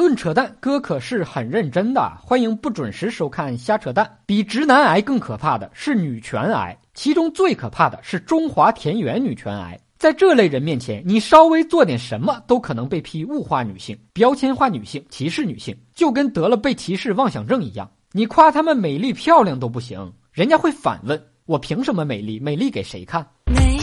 [0.00, 2.10] 论扯淡，哥可是很认真的。
[2.22, 4.10] 欢迎不准时收看瞎扯淡。
[4.24, 9.78] 比直男癌更可怕的是女权癌，其中最可怕的是中华田园女权癌。
[9.98, 17.86] 在这类人面前，你稍微做点什么，都可能被批物化女性、标签化女性、歧视女性，就跟得了被歧视妄想症一样。
[18.12, 22.40] 你夸她们美丽漂亮都不行，人家会反问：我凭什么美丽？
[22.40, 23.26] 美丽给谁看？
[23.54, 23.76] 美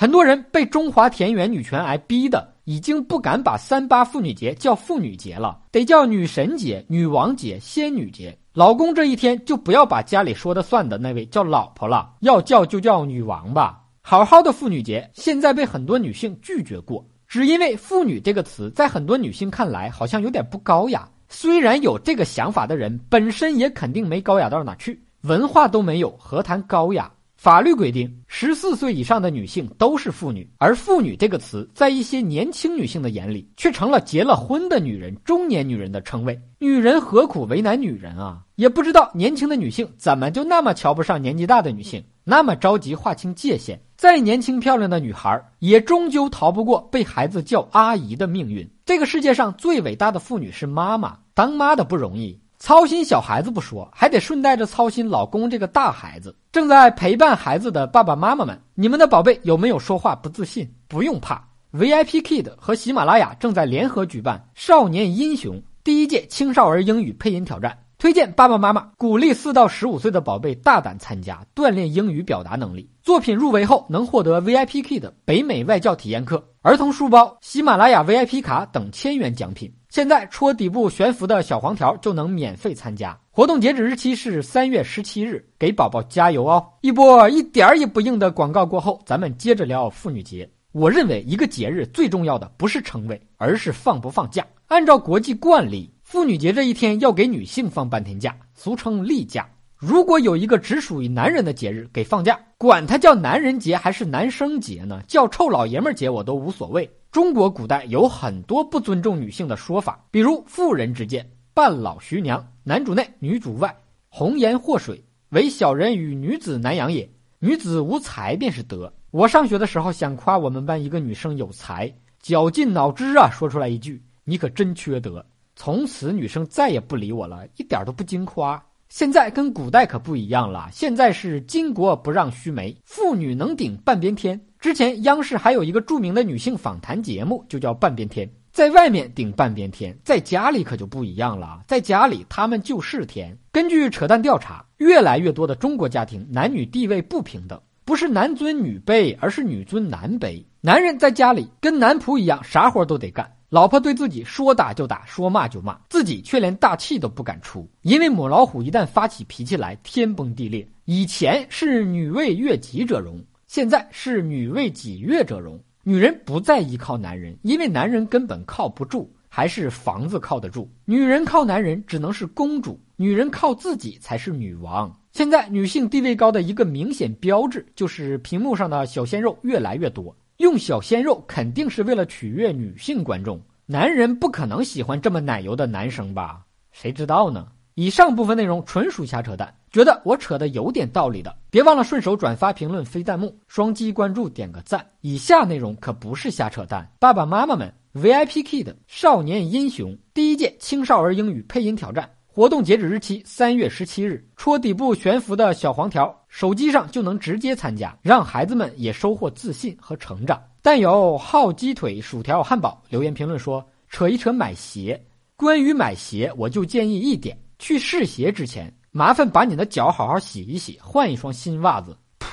[0.00, 8.34] 很多人被中华田园女权癌逼的，已经不敢把三八妇女节叫妇女节了，得叫女神节、女王节、仙女节。
[8.54, 13.78] 老公这一天就不要把家里说的算的那位叫老婆了，要叫就叫女王吧。
[14.00, 21.06] 好好的妇女节，现在被很多女性拒绝过，只因为“妇女”这个词在很多女性看来好像有点不高雅。
[21.28, 27.12] 虽然有这个想法的人本身也肯定没高雅到哪去，文化都没有，何谈高雅？
[27.40, 36.38] 法律规定，十四岁以上的女性都是妇女，而“妇女”这个词，在一些年轻女性的眼里，却成了结了婚的女人、中年女人的称谓。
[36.58, 38.42] 女人何苦为难女人啊？
[38.56, 43.80] 也不知道年轻的女性怎么就那么瞧不上年纪大的女性，那么着急划清界限。
[43.96, 48.68] 再年轻漂亮的女孩，也终究逃不过被孩子叫阿姨的命运。
[48.84, 52.38] 这个世界上最伟大的妇女是妈妈，当妈的不容易。
[52.60, 56.36] 操心小孩子不说，还得顺带着操心老公这个大孩子。
[56.52, 60.68] 正在陪伴孩子的爸爸妈妈们，你们的宝贝有没有说话不自信？
[60.86, 72.90] 不用怕，VIP Kid 和喜马拉雅正在联合举办《少年英雄》第一届青少儿英语配音挑战，推荐爸爸妈妈鼓励四到十五岁的宝贝大胆参加，锻炼英语表达能力。
[73.02, 79.72] 作品入围后能获得 VIP Kid 北美外教体验课、儿童书包、喜马拉雅 VIP 卡等千元奖品。
[79.88, 86.62] 现在戳底部悬浮的小黄条就能免费参加，活动截止日期是三月十七日，给宝宝加油哦！
[86.82, 90.46] 一波一点儿也不硬的广告过后，咱们接着聊妇女节。
[90.72, 94.46] 我认为一个节日最重要的不是称谓，而是放不放假。
[94.66, 99.48] 按照国际惯例，妇女节这一天要给女性放半天假，俗称例假。
[99.80, 105.00] 如果有一个只属于男人的节日给放假，管它叫男人节还是男生节呢？
[105.08, 106.88] 叫臭老爷们节我都无所谓。
[107.10, 113.74] 中国古代有很多不尊重女性的说法，比如妇人之见、半老徐娘、男主内女主外、
[114.10, 117.10] 红颜祸水、唯小人与女子难养也。
[117.38, 118.92] 女子无才便是德。
[119.10, 125.24] 我上学的时候想夸我们班一个女生有才，绞尽脑汁啊，说出来一句：“你可真缺德。”
[125.56, 128.62] 从此女生再也不理我了，一点都不经夸。
[128.90, 134.38] 现在跟古代可不一样了，现在是巾帼不让须眉，妇女能顶半边天。
[134.58, 138.26] 之前央视还有一个著名的女性访谈节目，就叫《半边天》。
[138.50, 141.62] 在外面顶半边天，在家里可就不一样了。
[141.68, 143.38] 在家里，他们就是天。
[143.52, 150.44] 根据扯淡调查，越来越多的中国家庭男女地位不平等，不是男尊女卑，而是女尊男卑。
[150.60, 153.36] 男人在家里跟男仆一样，啥活都得干。
[153.50, 160.64] 老婆对自己说打就打，说骂就骂，自己却连大气都不敢出，因为母老虎一旦发起脾气来，天崩地裂。
[160.84, 163.20] 以前是女为悦己者容。
[163.48, 170.70] 现在是女为己悦者容，女人不再依靠男人，因为男人根本靠不住，还是房子靠得住。
[170.84, 174.96] 女人靠男人只能是公主，女人靠自己才是女王。
[175.10, 180.14] 现在女性地位高的一个明显标志，就是屏幕上的小鲜肉越来越多。
[180.40, 186.40] 用小鲜肉肯定是为了取悦女性观众，男人不可能喜欢这么奶油的男生吧？
[186.72, 187.46] 谁知道呢？
[187.74, 194.82] 以上部分内容纯属瞎扯淡，觉得我扯的有点道理的，别忘了顺手转发、评论、飞弹幕、双击关注、点个赞。
[195.02, 210.40] 以下内容可不是瞎扯淡，爸爸妈妈们，VIP Kid 少年英雄第一届青少儿英语配音挑战活动截止日期三月十七日，戳底部悬浮的小黄条，手机上就能直接参加，让孩子们也收获自信和成长。
[210.62, 215.04] 但有好鸡腿、薯条、汉堡留言评论说扯一扯买鞋，
[215.34, 217.36] 关于买鞋，我就建议一点。
[217.58, 221.98] 去试鞋之前，麻烦把你的脚好好洗一洗，换一双新袜子。
[222.20, 222.26] 噗，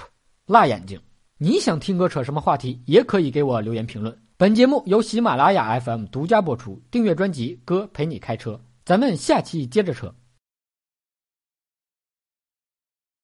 [0.45, 1.01] 辣眼睛！
[1.39, 4.15] 你想听哥扯什么话题，也可以给我留言评论。
[4.37, 8.61] 本节目由喜马拉雅 FM 独家播出，订阅专辑哥陪你开车。
[8.87, 10.15] 咱们下期接着扯。